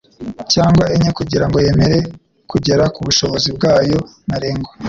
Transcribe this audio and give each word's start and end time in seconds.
cyangwa 0.53 0.83
enye 0.95 1.09
kugirango 1.19 1.57
yemere 1.65 1.97
kugera 2.51 2.83
kubushobozi 2.95 3.49
bwayo 3.57 3.97
ntarengwa 4.27 4.71